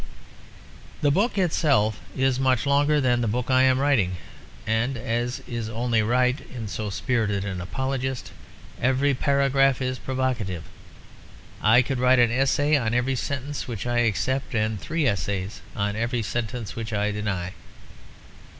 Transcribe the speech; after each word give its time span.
The 1.03 1.11
book 1.11 1.37
itself 1.37 1.99
is 2.17 2.39
much 2.39 2.65
longer 2.65 2.99
than 2.99 3.21
the 3.21 3.27
book 3.27 3.45
that 3.49 3.53
I 3.53 3.61
am 3.65 3.77
writing; 3.77 4.15
and 4.65 4.97
as 4.97 5.43
is 5.47 5.69
only 5.69 6.01
right 6.01 6.39
in 6.51 6.67
so 6.67 6.89
spirited 6.89 7.45
an 7.45 7.61
apologist, 7.61 8.31
every 8.81 9.13
paragraph 9.13 9.79
is 9.79 9.99
provocative. 9.99 10.63
I 11.61 11.83
could 11.83 11.99
write 11.99 12.17
an 12.17 12.31
essay 12.31 12.75
on 12.75 12.95
every 12.95 13.15
sentence 13.15 13.67
which 13.67 13.85
I 13.85 13.99
accept 13.99 14.55
and 14.55 14.81
three 14.81 15.05
essays 15.07 15.61
on 15.75 15.95
every 15.95 16.23
sentence 16.23 16.75
which 16.75 16.91
I 16.93 17.11
deny. 17.11 17.53